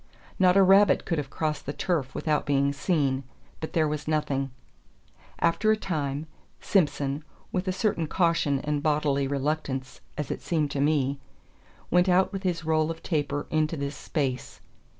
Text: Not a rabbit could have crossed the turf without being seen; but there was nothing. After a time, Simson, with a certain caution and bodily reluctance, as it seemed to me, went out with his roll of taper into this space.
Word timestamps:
Not 0.39 0.57
a 0.57 0.63
rabbit 0.63 1.05
could 1.05 1.19
have 1.19 1.29
crossed 1.29 1.67
the 1.67 1.73
turf 1.73 2.15
without 2.15 2.47
being 2.47 2.73
seen; 2.73 3.23
but 3.59 3.73
there 3.73 3.87
was 3.87 4.07
nothing. 4.07 4.49
After 5.37 5.69
a 5.71 5.77
time, 5.77 6.25
Simson, 6.59 7.23
with 7.51 7.67
a 7.67 7.71
certain 7.71 8.07
caution 8.07 8.57
and 8.61 8.81
bodily 8.81 9.27
reluctance, 9.27 10.01
as 10.17 10.31
it 10.31 10.41
seemed 10.41 10.71
to 10.71 10.81
me, 10.81 11.19
went 11.91 12.09
out 12.09 12.33
with 12.33 12.41
his 12.41 12.65
roll 12.65 12.89
of 12.89 13.03
taper 13.03 13.45
into 13.51 13.77
this 13.77 13.95
space. 13.95 14.59